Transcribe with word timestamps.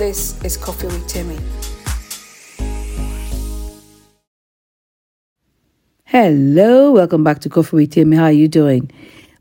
This 0.00 0.42
is 0.42 0.56
Coffee 0.56 0.86
with 0.86 1.06
Temi. 1.06 1.36
Hello, 6.04 6.92
welcome 6.92 7.22
back 7.22 7.40
to 7.40 7.50
Coffee 7.50 7.76
with 7.76 7.92
Temi. 7.92 8.16
How 8.16 8.22
are 8.22 8.32
you 8.32 8.48
doing? 8.48 8.90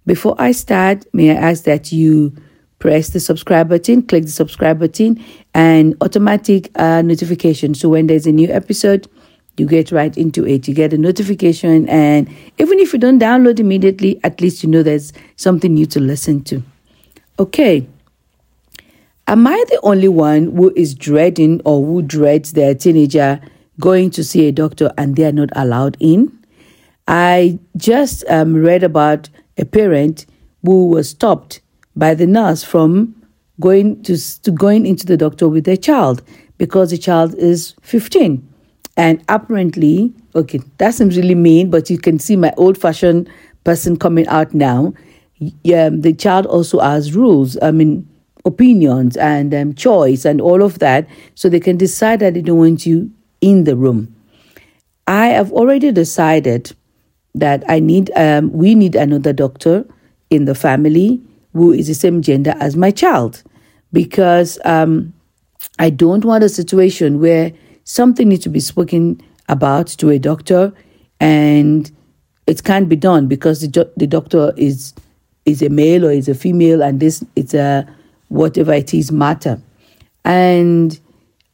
Before 0.06 0.36
I 0.38 0.52
start, 0.52 1.06
may 1.14 1.32
I 1.32 1.36
ask 1.36 1.64
that 1.64 1.94
you 1.94 2.36
press 2.80 3.12
the 3.12 3.22
subscribe 3.22 3.70
button, 3.70 4.02
click 4.02 4.26
the 4.26 4.32
subscribe 4.32 4.80
button, 4.80 5.24
and 5.54 5.96
automatic 6.02 6.70
uh, 6.76 7.04
notification. 7.04 7.74
So 7.74 7.88
when 7.88 8.08
there's 8.08 8.28
a 8.28 8.34
new 8.34 8.50
episode, 8.50 9.08
you 9.56 9.66
get 9.66 9.94
right 9.94 10.18
into 10.18 10.46
it. 10.46 10.68
You 10.68 10.74
get 10.74 10.92
a 10.92 10.98
notification, 10.98 11.88
and 11.88 12.28
even 12.58 12.80
if 12.80 12.92
you 12.92 13.00
don't 13.00 13.18
download 13.22 13.62
immediately, 13.62 14.20
at 14.26 14.42
least 14.42 14.62
you 14.62 14.68
know 14.68 14.84
there's 14.84 15.14
something 15.38 15.74
new 15.74 15.86
to 15.86 16.02
listen 16.02 16.44
to. 16.44 16.62
Okay. 17.40 17.88
Am 19.30 19.46
I 19.46 19.64
the 19.70 19.80
only 19.84 20.08
one 20.08 20.56
who 20.56 20.74
is 20.76 20.96
dreading 20.96 21.62
or 21.64 21.86
who 21.86 22.02
dreads 22.02 22.54
their 22.54 22.74
teenager 22.74 23.40
going 23.80 24.10
to 24.10 24.24
see 24.24 24.48
a 24.48 24.52
doctor 24.52 24.92
and 24.98 25.16
they 25.16 25.24
are 25.24 25.32
not 25.32 25.50
allowed 25.56 25.98
in? 26.00 26.36
I 27.08 27.60
just 27.78 28.24
um, 28.28 28.56
read 28.56 28.82
about 28.82 29.30
a 29.60 29.66
parent 29.66 30.26
who 30.66 30.88
was 30.88 31.10
stopped 31.10 31.62
by 31.96 32.16
the 32.16 32.26
nurse 32.26 32.64
from 32.64 33.24
going 33.60 34.02
to, 34.02 34.18
to 34.42 34.50
going 34.50 34.88
into 34.88 35.06
the 35.06 35.16
doctor 35.16 35.48
with 35.48 35.66
their 35.66 35.78
child 35.78 36.24
because 36.58 36.90
the 36.90 36.98
child 36.98 37.36
is 37.36 37.76
15 37.84 38.42
and 38.98 39.24
apparently 39.30 40.12
okay 40.34 40.60
that 40.80 40.96
seems 40.96 41.16
really 41.16 41.36
mean 41.36 41.70
but 41.70 41.88
you 41.92 42.00
can 42.00 42.18
see 42.18 42.36
my 42.36 42.52
old 42.58 42.80
fashioned 42.80 43.30
person 43.64 43.96
coming 43.96 44.28
out 44.28 44.56
now. 44.56 44.92
Yeah, 45.64 45.90
the 45.90 46.14
child 46.14 46.48
also 46.48 46.80
has 46.80 47.16
rules. 47.16 47.56
I 47.62 47.70
mean 47.70 48.09
opinions 48.46 49.18
and 49.18 49.54
um, 49.54 49.74
choice 49.74 50.26
and 50.26 50.40
all 50.42 50.64
of 50.64 50.80
that 50.80 51.08
so 51.36 51.50
they 51.50 51.60
can 51.60 51.78
decide 51.78 52.20
that 52.20 52.34
they 52.34 52.42
don't 52.42 52.58
want 52.58 52.86
you 52.86 53.12
in 53.42 53.64
the 53.66 53.76
room. 53.76 54.16
I 55.08 55.28
have 55.28 55.52
already 55.52 55.92
decided 55.92 56.72
that 57.36 57.64
i 57.70 57.80
need 57.80 58.12
um, 58.16 58.52
we 58.52 58.74
need 58.74 58.96
another 58.96 59.32
doctor 59.32 59.86
in 60.32 60.46
the 60.46 60.56
family 60.56 61.22
who 61.54 61.72
is 61.72 61.88
the 61.88 61.94
same 61.94 62.22
gender 62.22 62.56
as 62.60 62.76
my 62.76 62.92
child 62.92 63.44
because 63.92 64.60
um, 64.66 65.14
I 65.80 65.90
don't 65.90 66.24
want 66.24 66.44
a 66.44 66.50
situation 66.50 67.20
where 67.20 67.52
something 67.84 68.30
needs 68.30 68.44
to 68.44 68.50
be 68.50 68.60
spoken 68.60 69.20
about 69.48 69.88
to 69.88 70.10
a 70.10 70.20
doctor 70.20 70.72
and 71.20 71.90
it 72.46 72.64
can't 72.64 72.88
be 72.88 72.96
done 72.96 73.28
because 73.28 73.62
the, 73.62 73.92
the 73.98 74.08
doctor 74.08 74.54
is 74.58 74.94
is 75.46 75.62
a 75.64 75.70
male 75.70 76.06
or 76.06 76.12
is 76.12 76.30
a 76.30 76.36
female 76.36 76.84
and 76.84 77.00
this 77.00 77.24
it's 77.36 77.54
a 77.54 77.88
whatever 78.30 78.74
it 78.74 78.94
is 78.94 79.12
matter 79.12 79.62
and 80.26 81.00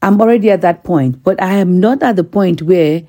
i'm 0.01 0.21
already 0.21 0.49
at 0.49 0.61
that 0.61 0.83
point 0.83 1.21
but 1.23 1.41
i 1.41 1.53
am 1.53 1.79
not 1.79 2.01
at 2.03 2.15
the 2.15 2.23
point 2.23 2.61
where 2.61 3.01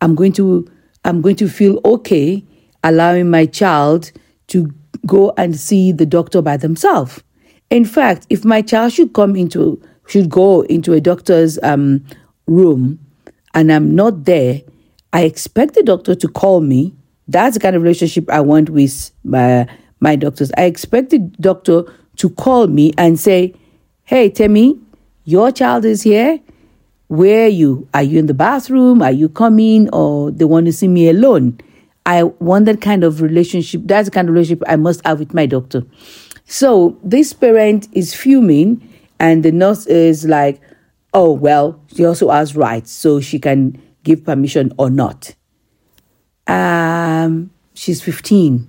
i'm 0.00 0.14
going 0.14 0.32
to 0.32 0.70
i'm 1.04 1.20
going 1.20 1.36
to 1.36 1.48
feel 1.48 1.80
okay 1.84 2.44
allowing 2.82 3.30
my 3.30 3.46
child 3.46 4.10
to 4.48 4.72
go 5.06 5.32
and 5.36 5.58
see 5.58 5.92
the 5.92 6.06
doctor 6.06 6.42
by 6.42 6.56
themselves. 6.56 7.22
In 7.70 7.84
fact, 7.84 8.26
if 8.30 8.44
my 8.44 8.62
child 8.62 8.92
should 8.92 9.12
come 9.12 9.36
into 9.36 9.80
should 10.08 10.28
go 10.28 10.62
into 10.62 10.92
a 10.92 11.00
doctor's 11.00 11.58
um, 11.62 12.04
room 12.46 12.98
and 13.54 13.72
I'm 13.72 13.94
not 13.94 14.24
there, 14.24 14.60
I 15.12 15.22
expect 15.22 15.74
the 15.74 15.84
doctor 15.84 16.16
to 16.16 16.28
call 16.28 16.60
me. 16.60 16.94
That's 17.28 17.54
the 17.54 17.60
kind 17.60 17.76
of 17.76 17.82
relationship 17.82 18.28
I 18.28 18.40
want 18.40 18.70
with 18.70 19.12
my 19.22 19.68
my 20.00 20.16
doctors. 20.16 20.50
I 20.56 20.64
expect 20.64 21.10
the 21.10 21.18
doctor 21.18 21.84
to 22.16 22.30
call 22.30 22.66
me 22.66 22.92
and 22.98 23.18
say, 23.18 23.54
"Hey, 24.04 24.30
Temi, 24.30 24.78
your 25.24 25.52
child 25.52 25.84
is 25.84 26.02
here. 26.02 26.40
Where 27.08 27.46
are 27.46 27.48
you? 27.48 27.88
Are 27.92 28.02
you 28.02 28.18
in 28.18 28.26
the 28.26 28.34
bathroom? 28.34 29.02
Are 29.02 29.12
you 29.12 29.28
coming, 29.28 29.88
or 29.90 30.30
they 30.30 30.44
want 30.44 30.66
to 30.66 30.72
see 30.72 30.88
me 30.88 31.08
alone?" 31.08 31.58
I 32.06 32.24
want 32.24 32.64
that 32.64 32.80
kind 32.80 33.04
of 33.04 33.20
relationship. 33.20 33.82
That's 33.84 34.08
the 34.08 34.10
kind 34.10 34.28
of 34.28 34.34
relationship 34.34 34.64
I 34.66 34.76
must 34.76 35.04
have 35.06 35.18
with 35.18 35.34
my 35.34 35.46
doctor. 35.46 35.84
So 36.46 36.98
this 37.04 37.32
parent 37.32 37.88
is 37.92 38.14
fuming, 38.14 38.82
and 39.20 39.42
the 39.42 39.52
nurse 39.52 39.86
is 39.86 40.24
like, 40.26 40.60
oh, 41.14 41.30
well, 41.30 41.80
she 41.94 42.04
also 42.04 42.30
has 42.30 42.56
rights, 42.56 42.90
so 42.90 43.20
she 43.20 43.38
can 43.38 43.80
give 44.02 44.24
permission 44.24 44.72
or 44.78 44.90
not. 44.90 45.34
Um, 46.46 47.50
she's 47.74 48.02
15. 48.02 48.68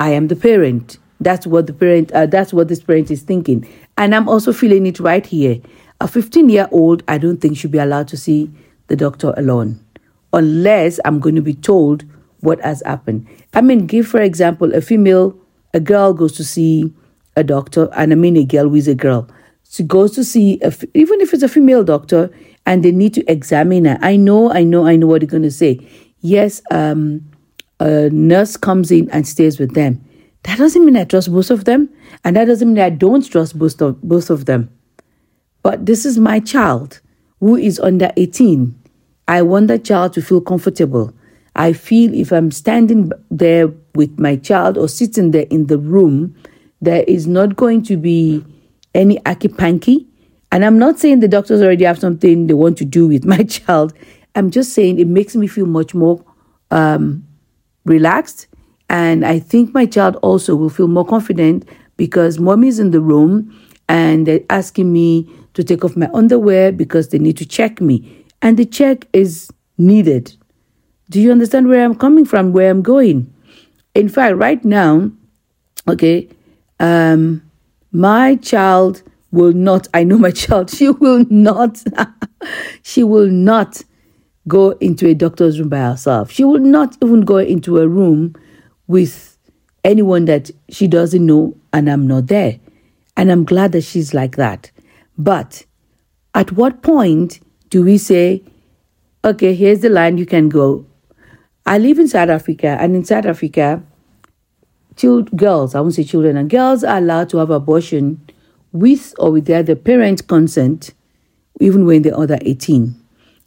I 0.00 0.10
am 0.10 0.28
the 0.28 0.36
parent. 0.36 0.98
That's 1.24 1.46
what 1.46 1.66
the 1.66 1.72
parent, 1.72 2.12
uh, 2.12 2.26
that's 2.26 2.52
what 2.52 2.68
this 2.68 2.82
parent 2.82 3.10
is 3.10 3.22
thinking. 3.22 3.66
And 3.98 4.14
I'm 4.14 4.28
also 4.28 4.52
feeling 4.52 4.86
it 4.86 5.00
right 5.00 5.24
here. 5.24 5.60
A 6.00 6.08
15 6.08 6.48
year 6.48 6.68
old, 6.70 7.02
I 7.08 7.18
don't 7.18 7.40
think 7.40 7.56
should 7.56 7.70
be 7.70 7.78
allowed 7.78 8.08
to 8.08 8.16
see 8.16 8.50
the 8.88 8.96
doctor 8.96 9.32
alone 9.36 9.80
unless 10.34 10.98
I'm 11.04 11.20
going 11.20 11.36
to 11.36 11.42
be 11.42 11.54
told 11.54 12.04
what 12.40 12.60
has 12.60 12.82
happened. 12.84 13.26
I 13.54 13.62
mean, 13.62 13.86
give 13.86 14.06
for 14.06 14.20
example, 14.20 14.74
a 14.74 14.80
female, 14.80 15.34
a 15.72 15.80
girl 15.80 16.12
goes 16.12 16.32
to 16.32 16.44
see 16.44 16.92
a 17.36 17.42
doctor, 17.42 17.88
and 17.96 18.12
I 18.12 18.16
mean 18.16 18.36
a 18.36 18.44
girl 18.44 18.74
is 18.74 18.88
a 18.88 18.94
girl. 18.94 19.28
She 19.70 19.82
goes 19.82 20.12
to 20.12 20.24
see, 20.24 20.60
a, 20.62 20.72
even 20.92 21.20
if 21.20 21.32
it's 21.32 21.42
a 21.42 21.48
female 21.48 21.82
doctor, 21.84 22.30
and 22.66 22.84
they 22.84 22.92
need 22.92 23.14
to 23.14 23.30
examine 23.30 23.86
her. 23.86 23.98
I 24.02 24.16
know, 24.16 24.52
I 24.52 24.62
know, 24.62 24.86
I 24.86 24.96
know 24.96 25.06
what 25.06 25.20
they're 25.20 25.28
going 25.28 25.42
to 25.42 25.50
say. 25.50 25.80
Yes, 26.20 26.62
um, 26.70 27.24
a 27.80 28.08
nurse 28.10 28.56
comes 28.56 28.90
in 28.90 29.10
and 29.10 29.26
stays 29.26 29.58
with 29.58 29.74
them. 29.74 30.04
That 30.44 30.58
doesn't 30.58 30.84
mean 30.84 30.96
I 30.96 31.04
trust 31.04 31.32
both 31.32 31.50
of 31.50 31.64
them, 31.64 31.88
and 32.22 32.36
that 32.36 32.44
doesn't 32.46 32.68
mean 32.72 32.82
I 32.82 32.90
don't 32.90 33.28
trust 33.28 33.58
both 33.58 33.80
of, 33.80 34.00
both 34.02 34.30
of 34.30 34.44
them. 34.44 34.70
But 35.62 35.86
this 35.86 36.04
is 36.04 36.18
my 36.18 36.40
child 36.40 37.00
who 37.40 37.56
is 37.56 37.80
under 37.80 38.10
18. 38.16 38.74
I 39.26 39.42
want 39.42 39.68
that 39.68 39.84
child 39.84 40.12
to 40.14 40.22
feel 40.22 40.40
comfortable. 40.40 41.12
I 41.56 41.72
feel 41.72 42.12
if 42.14 42.32
I'm 42.32 42.50
standing 42.50 43.10
there 43.30 43.68
with 43.94 44.18
my 44.18 44.36
child 44.36 44.76
or 44.76 44.88
sitting 44.88 45.30
there 45.30 45.46
in 45.50 45.66
the 45.66 45.78
room, 45.78 46.34
there 46.80 47.04
is 47.04 47.26
not 47.26 47.56
going 47.56 47.82
to 47.84 47.96
be 47.96 48.44
any 48.94 49.18
akipanki. 49.20 50.06
And 50.52 50.64
I'm 50.64 50.78
not 50.78 50.98
saying 50.98 51.20
the 51.20 51.28
doctors 51.28 51.62
already 51.62 51.84
have 51.84 51.98
something 51.98 52.46
they 52.46 52.54
want 52.54 52.76
to 52.78 52.84
do 52.84 53.08
with 53.08 53.24
my 53.34 53.44
child. 53.44 53.94
I'm 54.34 54.50
just 54.50 54.72
saying 54.72 54.98
it 54.98 55.06
makes 55.06 55.34
me 55.34 55.46
feel 55.46 55.66
much 55.66 55.94
more 55.94 56.22
um, 56.70 57.26
relaxed. 57.84 58.48
And 58.88 59.24
I 59.24 59.38
think 59.38 59.74
my 59.74 59.86
child 59.86 60.16
also 60.16 60.54
will 60.54 60.68
feel 60.70 60.88
more 60.88 61.04
confident 61.04 61.68
because 61.96 62.38
mommy's 62.38 62.78
in 62.78 62.90
the 62.90 63.00
room 63.00 63.52
and 63.88 64.26
they're 64.26 64.40
asking 64.50 64.92
me 64.92 65.28
to 65.54 65.64
take 65.64 65.84
off 65.84 65.96
my 65.96 66.08
underwear 66.12 66.72
because 66.72 67.08
they 67.08 67.18
need 67.18 67.36
to 67.38 67.46
check 67.46 67.80
me. 67.80 68.24
And 68.42 68.56
the 68.56 68.64
check 68.64 69.06
is 69.12 69.50
needed 69.78 70.36
do 71.10 71.20
you 71.20 71.30
understand 71.30 71.68
where 71.68 71.84
I'm 71.84 71.94
coming 71.94 72.24
from, 72.24 72.52
where 72.52 72.70
I'm 72.70 72.82
going? 72.82 73.32
In 73.94 74.08
fact, 74.08 74.36
right 74.36 74.64
now, 74.64 75.10
okay, 75.86 76.28
um, 76.80 77.42
my 77.92 78.36
child 78.36 79.02
will 79.30 79.52
not, 79.52 79.86
I 79.94 80.04
know 80.04 80.18
my 80.18 80.30
child, 80.42 80.70
she 80.70 80.88
will 80.88 81.24
not, 81.30 81.82
she 82.82 83.04
will 83.04 83.28
not 83.28 83.82
go 84.48 84.70
into 84.80 85.06
a 85.06 85.14
doctor's 85.14 85.58
room 85.58 85.68
by 85.68 85.78
herself. 85.78 86.30
She 86.30 86.44
will 86.44 86.58
not 86.58 86.96
even 87.02 87.22
go 87.22 87.38
into 87.38 87.78
a 87.78 87.88
room 87.88 88.34
with 88.86 89.36
anyone 89.84 90.24
that 90.24 90.50
she 90.68 90.86
doesn't 90.86 91.24
know 91.24 91.56
and 91.72 91.90
I'm 91.90 92.06
not 92.06 92.26
there. 92.26 92.58
And 93.16 93.30
I'm 93.30 93.44
glad 93.44 93.72
that 93.72 93.82
she's 93.82 94.14
like 94.14 94.36
that. 94.36 94.70
But 95.16 95.64
at 96.34 96.52
what 96.52 96.82
point 96.82 97.40
do 97.70 97.84
we 97.84 97.98
say, 97.98 98.42
okay, 99.24 99.54
here's 99.54 99.80
the 99.80 99.88
line, 99.88 100.18
you 100.18 100.26
can 100.26 100.48
go? 100.48 100.86
I 101.66 101.78
live 101.78 101.98
in 101.98 102.08
South 102.08 102.28
Africa, 102.28 102.76
and 102.78 102.94
in 102.94 103.04
South 103.04 103.24
Africa, 103.24 103.82
child, 104.96 105.34
girls, 105.36 105.74
I 105.74 105.80
won't 105.80 105.94
say 105.94 106.04
children, 106.04 106.36
and 106.36 106.50
girls 106.50 106.84
are 106.84 106.98
allowed 106.98 107.30
to 107.30 107.38
have 107.38 107.50
abortion 107.50 108.20
with 108.72 109.14
or 109.18 109.30
without 109.30 109.66
the 109.66 109.76
parent 109.76 110.26
consent, 110.28 110.92
even 111.60 111.86
when 111.86 112.02
they're 112.02 112.18
under 112.18 112.38
18. 112.42 112.94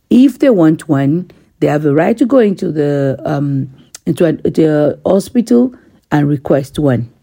If 0.09 0.39
they 0.39 0.49
want 0.49 0.87
one, 0.87 1.29
they 1.59 1.67
have 1.67 1.85
a 1.85 1.93
right 1.93 2.17
to 2.17 2.25
go 2.25 2.39
into 2.39 2.71
the 2.71 3.21
um, 3.25 3.69
into 4.07 4.25
a, 4.25 4.31
the 4.31 4.99
hospital 5.05 5.75
and 6.11 6.27
request 6.27 6.79
one. 6.79 7.13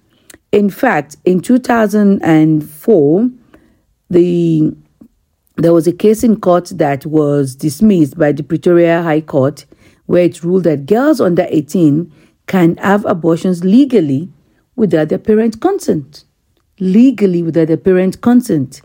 In 0.52 0.70
fact, 0.70 1.16
in 1.24 1.40
2004, 1.40 3.30
the 4.10 4.76
there 5.56 5.72
was 5.72 5.86
a 5.86 5.92
case 5.92 6.24
in 6.24 6.40
court 6.40 6.72
that 6.74 7.06
was 7.06 7.54
dismissed 7.54 8.18
by 8.18 8.32
the 8.32 8.42
Pretoria 8.42 9.02
High 9.02 9.20
Court 9.20 9.64
where 10.06 10.24
it 10.24 10.42
ruled 10.42 10.64
that 10.64 10.86
girls 10.86 11.20
under 11.20 11.46
18 11.48 12.12
can 12.46 12.76
have 12.78 13.04
abortions 13.06 13.64
legally 13.64 14.28
without 14.76 15.08
their 15.08 15.18
parents' 15.18 15.56
consent. 15.56 16.24
Legally 16.80 17.40
without 17.42 17.68
their 17.68 17.76
parents' 17.76 18.16
consent. 18.16 18.82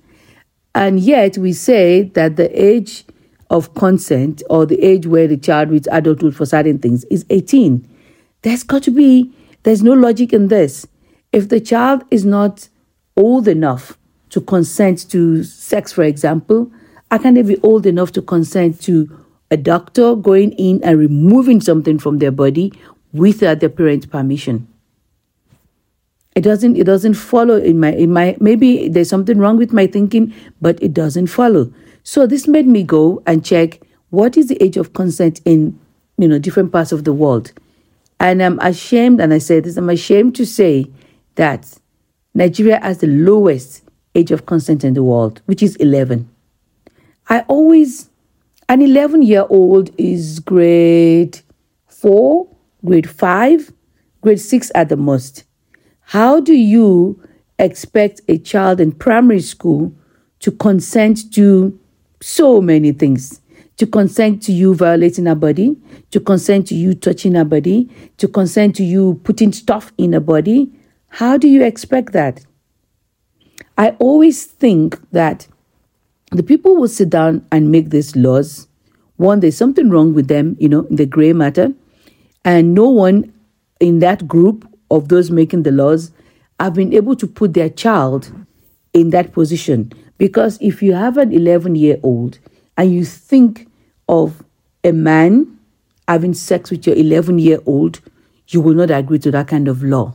And 0.75 0.99
yet 0.99 1.39
we 1.39 1.53
say 1.53 2.03
that 2.13 2.35
the 2.35 2.49
age 2.63 3.03
of 3.49 3.73
consent 3.73 4.43
or 4.49 4.65
the 4.65 4.81
age 4.83 5.07
where 5.07 5.27
the 5.27 5.37
child 5.37 5.69
reaches 5.69 5.87
adulthood 5.91 6.35
for 6.35 6.45
certain 6.45 6.79
things 6.79 7.03
is 7.05 7.25
18. 7.29 7.87
There's 8.41 8.63
got 8.63 8.83
to 8.83 8.91
be, 8.91 9.33
there's 9.63 9.83
no 9.83 9.93
logic 9.93 10.33
in 10.33 10.47
this. 10.47 10.87
If 11.31 11.49
the 11.49 11.59
child 11.59 12.03
is 12.11 12.25
not 12.25 12.69
old 13.15 13.47
enough 13.47 13.97
to 14.29 14.41
consent 14.41 15.09
to 15.09 15.43
sex, 15.43 15.91
for 15.91 16.03
example? 16.03 16.71
How 17.11 17.17
can 17.17 17.33
they 17.33 17.41
be 17.41 17.59
old 17.61 17.85
enough 17.85 18.11
to 18.13 18.21
consent 18.21 18.81
to 18.83 19.25
a 19.51 19.57
doctor 19.57 20.15
going 20.15 20.51
in 20.53 20.83
and 20.83 20.97
removing 20.97 21.59
something 21.61 21.97
from 21.97 22.19
their 22.19 22.31
body 22.31 22.71
without 23.11 23.59
their 23.59 23.69
parents' 23.69 24.05
permission? 24.05 24.67
It 26.39 26.43
doesn't 26.43 26.77
it 26.77 26.85
doesn't 26.85 27.15
follow 27.15 27.57
in 27.57 27.81
my 27.81 27.91
in 27.91 28.13
my 28.13 28.37
maybe 28.39 28.87
there's 28.87 29.09
something 29.09 29.39
wrong 29.39 29.57
with 29.57 29.73
my 29.73 29.87
thinking, 29.87 30.33
but 30.61 30.81
it 30.81 30.93
doesn't 30.93 31.27
follow. 31.27 31.69
So 32.03 32.25
this 32.25 32.47
made 32.47 32.65
me 32.65 32.81
go 32.81 33.21
and 33.27 33.43
check 33.43 33.81
what 34.09 34.37
is 34.37 34.47
the 34.47 34.55
age 34.63 34.77
of 34.77 34.93
consent 34.93 35.41
in 35.43 35.77
you 36.17 36.29
know 36.29 36.39
different 36.39 36.71
parts 36.71 36.93
of 36.93 37.03
the 37.03 37.11
world. 37.11 37.51
And 38.21 38.41
I'm 38.41 38.57
ashamed, 38.59 39.19
and 39.19 39.33
I 39.33 39.39
say 39.39 39.59
this, 39.59 39.75
I'm 39.75 39.89
ashamed 39.89 40.33
to 40.37 40.45
say 40.45 40.89
that 41.35 41.77
Nigeria 42.33 42.79
has 42.81 42.99
the 42.99 43.07
lowest 43.07 43.83
age 44.15 44.31
of 44.31 44.45
consent 44.45 44.85
in 44.85 44.93
the 44.93 45.03
world, 45.03 45.41
which 45.45 45.61
is 45.61 45.75
11. 45.75 46.29
I 47.27 47.41
always, 47.49 48.09
an 48.69 48.81
11 48.81 49.23
year 49.23 49.45
old 49.49 49.89
is 49.97 50.39
grade 50.39 51.41
four, 51.85 52.47
grade 52.85 53.09
five, 53.09 53.73
grade 54.21 54.39
six 54.39 54.71
at 54.73 54.87
the 54.87 54.95
most. 54.95 55.43
How 56.09 56.39
do 56.39 56.53
you 56.53 57.21
expect 57.59 58.21
a 58.27 58.39
child 58.39 58.79
in 58.79 58.93
primary 58.93 59.41
school 59.41 59.93
to 60.39 60.51
consent 60.51 61.31
to 61.33 61.79
so 62.19 62.61
many 62.61 62.93
things? 62.93 63.41
To 63.77 63.85
consent 63.85 64.41
to 64.43 64.51
you 64.51 64.73
violating 64.73 65.27
a 65.27 65.35
body, 65.35 65.77
to 66.09 66.19
consent 66.19 66.65
to 66.69 66.75
you 66.75 66.95
touching 66.95 67.35
a 67.35 67.45
body, 67.45 67.91
to 68.17 68.27
consent 68.27 68.75
to 68.77 68.83
you 68.83 69.21
putting 69.23 69.53
stuff 69.53 69.93
in 69.99 70.15
a 70.15 70.19
body. 70.19 70.71
How 71.09 71.37
do 71.37 71.47
you 71.47 71.63
expect 71.63 72.11
that? 72.13 72.43
I 73.77 73.91
always 73.99 74.45
think 74.45 74.99
that 75.11 75.47
the 76.31 76.41
people 76.41 76.75
will 76.75 76.87
sit 76.87 77.11
down 77.11 77.45
and 77.51 77.71
make 77.71 77.91
these 77.91 78.15
laws, 78.15 78.67
one, 79.17 79.41
there's 79.41 79.57
something 79.57 79.91
wrong 79.91 80.15
with 80.15 80.27
them, 80.27 80.57
you 80.59 80.69
know, 80.69 80.87
in 80.87 80.95
the 80.95 81.05
gray 81.05 81.33
matter, 81.33 81.71
and 82.43 82.73
no 82.73 82.89
one 82.89 83.31
in 83.79 83.99
that 83.99 84.27
group 84.27 84.68
of 84.91 85.09
those 85.09 85.31
making 85.31 85.63
the 85.63 85.71
laws 85.71 86.11
have 86.59 86.73
been 86.73 86.93
able 86.93 87.15
to 87.15 87.27
put 87.27 87.53
their 87.53 87.69
child 87.69 88.31
in 88.93 89.11
that 89.11 89.31
position. 89.31 89.91
Because 90.17 90.57
if 90.61 90.81
you 90.83 90.93
have 90.93 91.17
an 91.17 91.31
11 91.31 91.75
year 91.75 91.97
old 92.03 92.39
and 92.77 92.93
you 92.93 93.05
think 93.05 93.67
of 94.07 94.43
a 94.83 94.91
man 94.91 95.59
having 96.07 96.33
sex 96.33 96.71
with 96.71 96.85
your 96.87 96.95
11 96.95 97.39
year 97.39 97.59
old, 97.65 98.01
you 98.47 98.61
will 98.61 98.73
not 98.73 98.91
agree 98.91 99.19
to 99.19 99.31
that 99.31 99.47
kind 99.47 99.67
of 99.67 99.83
law. 99.83 100.13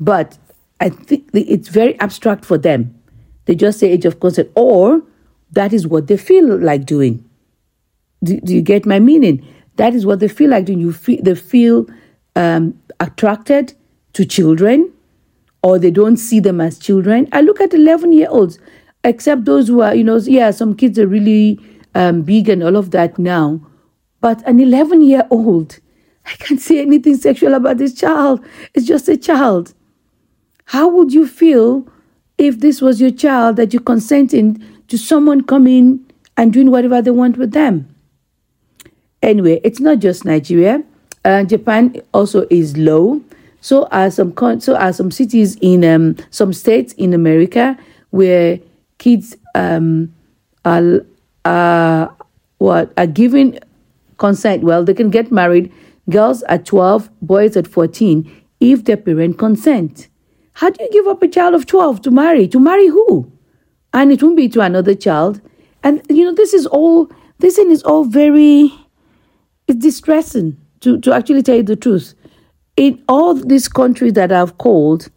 But 0.00 0.38
I 0.80 0.88
think 0.90 1.28
it's 1.32 1.68
very 1.68 1.98
abstract 2.00 2.44
for 2.44 2.58
them. 2.58 2.94
They 3.44 3.54
just 3.54 3.78
say 3.78 3.90
age 3.90 4.04
of 4.04 4.20
consent, 4.20 4.50
or 4.54 5.02
that 5.52 5.72
is 5.72 5.86
what 5.86 6.06
they 6.08 6.16
feel 6.16 6.58
like 6.58 6.84
doing. 6.84 7.24
Do, 8.22 8.40
do 8.40 8.54
you 8.54 8.62
get 8.62 8.86
my 8.86 8.98
meaning? 8.98 9.46
That 9.76 9.94
is 9.94 10.04
what 10.04 10.20
they 10.20 10.28
feel 10.28 10.50
like 10.50 10.64
doing. 10.64 10.80
You 10.80 10.92
feel 10.92 11.22
they 11.22 11.34
feel 11.34 11.86
um, 12.36 12.78
attracted 13.00 13.74
to 14.12 14.24
children, 14.24 14.92
or 15.62 15.78
they 15.78 15.90
don't 15.90 16.18
see 16.18 16.38
them 16.38 16.60
as 16.60 16.78
children. 16.78 17.28
I 17.32 17.40
look 17.40 17.60
at 17.60 17.74
eleven 17.74 18.12
year 18.12 18.28
olds, 18.30 18.60
except 19.02 19.44
those 19.44 19.66
who 19.66 19.80
are, 19.80 19.94
you 19.94 20.04
know, 20.04 20.18
yeah, 20.18 20.52
some 20.52 20.76
kids 20.76 20.98
are 20.98 21.08
really 21.08 21.58
um, 21.94 22.22
big 22.22 22.48
and 22.48 22.62
all 22.62 22.76
of 22.76 22.92
that 22.92 23.18
now, 23.18 23.60
but 24.20 24.46
an 24.46 24.60
eleven 24.60 25.02
year 25.02 25.26
old, 25.30 25.80
I 26.26 26.32
can't 26.32 26.60
say 26.60 26.80
anything 26.80 27.16
sexual 27.16 27.54
about 27.54 27.78
this 27.78 27.94
child. 27.94 28.44
It's 28.74 28.86
just 28.86 29.08
a 29.08 29.16
child. 29.16 29.74
How 30.66 30.88
would 30.88 31.12
you 31.12 31.26
feel 31.26 31.88
if 32.38 32.60
this 32.60 32.82
was 32.82 33.00
your 33.00 33.12
child 33.12 33.56
that 33.56 33.72
you're 33.72 33.82
consenting 33.82 34.62
to 34.88 34.98
someone 34.98 35.42
coming 35.42 36.04
and 36.36 36.52
doing 36.52 36.70
whatever 36.70 37.00
they 37.00 37.12
want 37.12 37.38
with 37.38 37.52
them? 37.52 37.88
Anyway, 39.22 39.60
it's 39.64 39.80
not 39.80 40.00
just 40.00 40.24
Nigeria. 40.24 40.82
Uh, 41.26 41.42
Japan 41.42 42.00
also 42.14 42.46
is 42.50 42.76
low. 42.76 43.20
So 43.60 43.88
are 43.90 44.12
some 44.12 44.32
so 44.60 44.76
are 44.76 44.92
some 44.92 45.10
cities 45.10 45.56
in 45.60 45.84
um, 45.84 46.14
some 46.30 46.52
states 46.52 46.92
in 46.92 47.12
America 47.12 47.76
where 48.10 48.60
kids 48.98 49.36
um, 49.56 50.14
are 50.64 51.04
are 51.44 52.14
what 52.58 52.92
are 52.96 53.08
given 53.08 53.58
consent. 54.18 54.62
Well, 54.62 54.84
they 54.84 54.94
can 54.94 55.10
get 55.10 55.32
married. 55.32 55.72
Girls 56.08 56.44
at 56.44 56.64
twelve, 56.64 57.10
boys 57.20 57.56
at 57.56 57.66
fourteen, 57.66 58.30
if 58.60 58.84
their 58.84 58.96
parent 58.96 59.36
consent. 59.36 60.06
How 60.52 60.70
do 60.70 60.84
you 60.84 60.90
give 60.92 61.08
up 61.08 61.22
a 61.24 61.28
child 61.28 61.54
of 61.54 61.66
12 61.66 62.00
to 62.02 62.10
marry? 62.10 62.48
To 62.48 62.58
marry 62.58 62.86
who? 62.86 63.30
And 63.92 64.10
it 64.10 64.22
won't 64.22 64.38
be 64.38 64.48
to 64.48 64.60
another 64.62 64.94
child. 64.94 65.38
And, 65.82 66.00
you 66.08 66.24
know, 66.24 66.32
this 66.32 66.54
is 66.54 66.64
all, 66.64 67.10
this 67.40 67.56
thing 67.56 67.70
is 67.70 67.82
all 67.82 68.04
very, 68.04 68.72
it's 69.68 69.78
distressing 69.78 70.56
to, 70.80 71.00
to 71.00 71.12
actually 71.12 71.42
tell 71.42 71.56
you 71.56 71.62
the 71.62 71.76
truth. 71.76 72.14
In 72.76 73.02
all 73.08 73.34
these 73.34 73.68
countries 73.68 74.12
that 74.14 74.32
I've 74.32 74.58
called, 74.58 75.08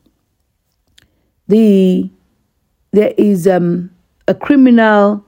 the, 1.47 2.09
there 2.91 3.13
is 3.17 3.47
um, 3.47 3.91
a 4.27 4.33
criminal 4.33 5.25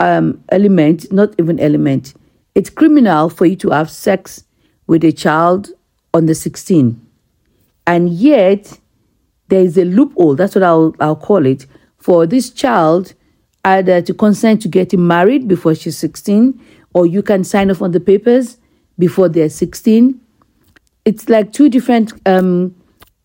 um, 0.00 0.42
element, 0.50 1.10
not 1.10 1.34
even 1.38 1.58
element. 1.58 2.14
It's 2.54 2.70
criminal 2.70 3.28
for 3.28 3.46
you 3.46 3.56
to 3.56 3.70
have 3.70 3.90
sex 3.90 4.44
with 4.86 5.02
a 5.04 5.12
child 5.12 5.70
on 6.14 6.26
the 6.26 6.34
16. 6.34 7.00
And 7.86 8.10
yet, 8.10 8.78
there 9.48 9.60
is 9.60 9.78
a 9.78 9.84
loophole, 9.84 10.34
that's 10.34 10.54
what 10.54 10.64
I'll, 10.64 10.94
I'll 11.00 11.16
call 11.16 11.46
it, 11.46 11.66
for 11.98 12.26
this 12.26 12.50
child 12.50 13.14
either 13.64 14.00
to 14.00 14.14
consent 14.14 14.62
to 14.62 14.68
getting 14.68 15.06
married 15.06 15.48
before 15.48 15.74
she's 15.74 15.98
16, 15.98 16.60
or 16.94 17.04
you 17.04 17.22
can 17.22 17.44
sign 17.44 17.70
off 17.70 17.82
on 17.82 17.90
the 17.90 18.00
papers 18.00 18.58
before 18.98 19.28
they're 19.28 19.48
16. 19.48 20.20
It's 21.04 21.28
like 21.28 21.52
two 21.52 21.68
different 21.68 22.12
um, 22.26 22.74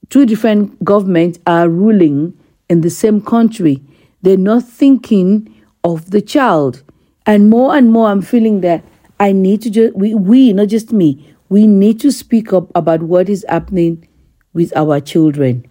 two 0.10 0.26
different 0.26 0.84
governments 0.84 1.40
are 1.48 1.70
ruling 1.70 2.38
in 2.70 2.82
the 2.82 2.90
same 2.90 3.22
country. 3.22 3.82
They're 4.22 4.38
not 4.38 4.64
thinking 4.64 5.54
of 5.84 6.12
the 6.12 6.22
child. 6.22 6.84
And 7.26 7.50
more 7.50 7.76
and 7.76 7.92
more, 7.92 8.08
I'm 8.08 8.22
feeling 8.22 8.62
that 8.62 8.84
I 9.20 9.32
need 9.32 9.62
to 9.64 9.70
just, 9.70 9.96
we, 9.96 10.14
we, 10.14 10.54
not 10.54 10.68
just 10.68 10.92
me, 10.92 11.34
we 11.50 11.66
need 11.66 12.00
to 12.02 12.12
speak 12.12 12.52
up 12.54 12.70
about 12.76 13.04
what 13.04 13.30
is 13.30 13.46
happening 13.48 14.08
with 14.54 14.76
our 14.76 15.00
children 15.00 15.66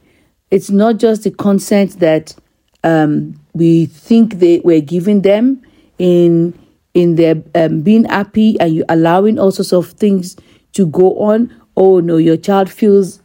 it's 0.50 0.70
not 0.70 0.98
just 0.98 1.22
the 1.24 1.30
consent 1.30 2.00
that 2.00 2.34
um, 2.82 3.40
we 3.54 3.86
think 3.86 4.34
they 4.34 4.60
were 4.60 4.80
giving 4.80 5.22
them 5.22 5.62
in 5.98 6.58
in 6.94 7.16
their 7.16 7.42
um, 7.54 7.82
being 7.82 8.04
happy 8.04 8.58
and 8.60 8.74
you 8.74 8.84
allowing 8.88 9.38
all 9.38 9.50
sorts 9.50 9.72
of 9.72 9.88
things 9.92 10.36
to 10.72 10.86
go 10.86 11.18
on. 11.18 11.54
Oh 11.76 12.00
no, 12.00 12.16
your 12.16 12.36
child 12.36 12.70
feels 12.70 13.20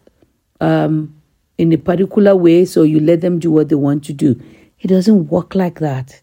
um, 0.62 1.15
in 1.57 1.72
a 1.74 1.77
particular 1.77 2.36
way, 2.36 2.65
so 2.65 2.84
you 2.84 3.00
let 3.00 3.22
them 3.22 3.39
do 3.39 3.51
what 3.51 3.69
they 3.69 3.75
want 3.75 4.03
to 4.05 4.13
do. 4.13 4.39
It 4.79 4.88
doesn't 4.88 5.29
work 5.29 5.55
like 5.55 5.79
that. 5.79 6.22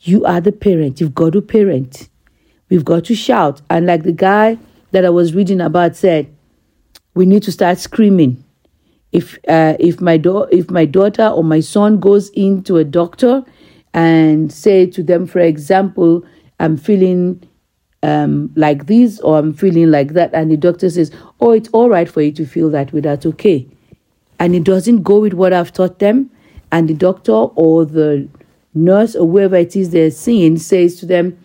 You 0.00 0.24
are 0.24 0.40
the 0.40 0.52
parent. 0.52 1.00
You've 1.00 1.14
got 1.14 1.32
to 1.32 1.42
parent. 1.42 2.08
We've 2.68 2.84
got 2.84 3.04
to 3.06 3.14
shout. 3.14 3.62
And 3.70 3.86
like 3.86 4.02
the 4.02 4.12
guy 4.12 4.58
that 4.92 5.04
I 5.04 5.10
was 5.10 5.34
reading 5.34 5.60
about 5.60 5.96
said, 5.96 6.32
we 7.14 7.26
need 7.26 7.42
to 7.44 7.52
start 7.52 7.78
screaming 7.78 8.44
if 9.12 9.38
uh, 9.48 9.76
if 9.78 10.00
my 10.00 10.16
do- 10.16 10.48
if 10.50 10.70
my 10.70 10.84
daughter 10.84 11.28
or 11.28 11.44
my 11.44 11.60
son 11.60 12.00
goes 12.00 12.30
into 12.30 12.76
a 12.76 12.84
doctor 12.84 13.44
and 13.94 14.52
say 14.52 14.86
to 14.86 15.02
them, 15.02 15.26
for 15.26 15.38
example, 15.38 16.24
I'm 16.60 16.76
feeling 16.76 17.42
um, 18.02 18.52
like 18.54 18.86
this 18.86 19.20
or 19.20 19.38
I'm 19.38 19.54
feeling 19.54 19.90
like 19.90 20.12
that, 20.12 20.32
and 20.34 20.50
the 20.50 20.56
doctor 20.56 20.90
says, 20.90 21.10
"Oh, 21.40 21.52
it's 21.52 21.68
all 21.70 21.88
right 21.88 22.08
for 22.08 22.22
you 22.22 22.32
to 22.32 22.46
feel 22.46 22.70
that 22.70 22.92
way. 22.92 23.00
That's 23.00 23.26
okay," 23.26 23.66
and 24.38 24.54
it 24.54 24.64
doesn't 24.64 25.02
go 25.02 25.20
with 25.20 25.32
what 25.34 25.52
I've 25.52 25.72
taught 25.72 25.98
them, 25.98 26.30
and 26.70 26.88
the 26.88 26.94
doctor 26.94 27.32
or 27.32 27.84
the 27.84 28.28
nurse 28.74 29.14
or 29.14 29.26
whoever 29.26 29.56
it 29.56 29.74
is 29.76 29.90
they're 29.90 30.10
seeing 30.10 30.58
says 30.58 30.96
to 30.96 31.06
them, 31.06 31.36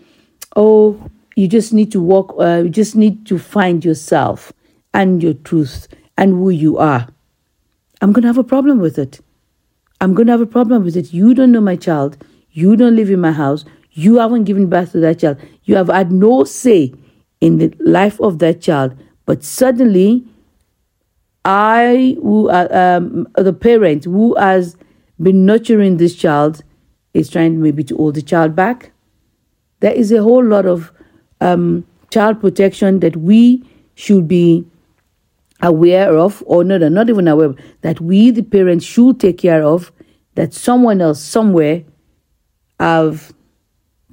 "Oh, 0.55 0.99
you 1.35 1.47
just 1.47 1.73
need 1.73 1.91
to 1.93 2.01
walk. 2.01 2.35
Uh, 2.37 2.63
you 2.65 2.69
just 2.69 2.95
need 2.95 3.25
to 3.27 3.37
find 3.37 3.85
yourself 3.85 4.51
and 4.93 5.23
your 5.23 5.33
truth 5.33 5.87
and 6.17 6.33
who 6.33 6.49
you 6.49 6.77
are." 6.77 7.07
I'm 8.01 8.13
going 8.13 8.21
to 8.23 8.29
have 8.29 8.37
a 8.37 8.43
problem 8.43 8.79
with 8.79 8.97
it. 8.97 9.19
I'm 10.01 10.13
going 10.13 10.27
to 10.27 10.31
have 10.31 10.41
a 10.41 10.45
problem 10.45 10.85
with 10.85 10.95
it. 10.95 11.13
You 11.13 11.33
don't 11.33 11.51
know 11.51 11.61
my 11.61 11.75
child. 11.75 12.17
You 12.51 12.77
don't 12.77 12.95
live 12.95 13.09
in 13.09 13.19
my 13.19 13.33
house. 13.33 13.65
You 13.99 14.17
haven't 14.17 14.45
given 14.45 14.67
birth 14.69 14.93
to 14.93 14.99
that 15.01 15.19
child. 15.19 15.37
You 15.65 15.75
have 15.75 15.89
had 15.89 16.11
no 16.11 16.45
say 16.45 16.93
in 17.41 17.57
the 17.57 17.73
life 17.79 18.19
of 18.21 18.39
that 18.39 18.61
child. 18.61 18.95
But 19.25 19.43
suddenly, 19.43 20.23
I, 21.43 22.15
who 22.21 22.49
uh, 22.49 22.67
um, 22.71 23.27
the 23.35 23.51
parent 23.51 24.05
who 24.05 24.35
has 24.35 24.77
been 25.21 25.45
nurturing 25.45 25.97
this 25.97 26.15
child, 26.15 26.63
is 27.13 27.29
trying 27.29 27.61
maybe 27.61 27.83
to 27.83 27.97
hold 27.97 28.15
the 28.15 28.21
child 28.21 28.55
back. 28.55 28.91
There 29.81 29.91
is 29.91 30.11
a 30.11 30.21
whole 30.21 30.45
lot 30.45 30.65
of 30.65 30.93
um, 31.41 31.85
child 32.09 32.39
protection 32.39 32.99
that 33.01 33.17
we 33.17 33.63
should 33.95 34.27
be 34.27 34.65
aware 35.61 36.15
of, 36.15 36.41
or 36.45 36.63
no, 36.63 36.77
not 36.77 37.09
even 37.09 37.27
aware, 37.27 37.47
of, 37.47 37.59
that 37.81 37.99
we, 37.99 38.31
the 38.31 38.43
parents, 38.43 38.85
should 38.85 39.19
take 39.19 39.39
care 39.39 39.63
of, 39.63 39.91
that 40.35 40.53
someone 40.53 41.01
else 41.01 41.21
somewhere 41.21 41.83
have 42.79 43.33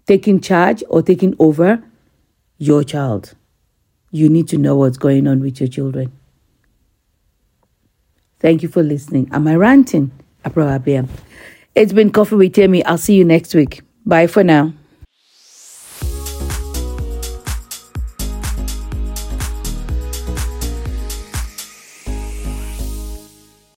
taken 0.06 0.40
charge 0.40 0.82
or 0.88 1.02
taking 1.02 1.34
over 1.38 1.82
your 2.58 2.84
child. 2.84 3.34
You 4.10 4.28
need 4.28 4.48
to 4.48 4.58
know 4.58 4.76
what's 4.76 4.98
going 4.98 5.26
on 5.26 5.40
with 5.40 5.60
your 5.60 5.68
children. 5.68 6.12
Thank 8.38 8.62
you 8.62 8.68
for 8.68 8.82
listening. 8.82 9.28
Am 9.32 9.46
I 9.48 9.56
ranting? 9.56 10.10
I 10.44 10.48
probably 10.50 10.96
am. 10.96 11.08
It's 11.74 11.92
been 11.92 12.10
Coffee 12.10 12.36
with 12.36 12.54
Temi. 12.54 12.84
I'll 12.84 12.98
see 12.98 13.14
you 13.14 13.24
next 13.24 13.54
week. 13.54 13.82
Bye 14.04 14.26
for 14.26 14.44
now. 14.44 14.72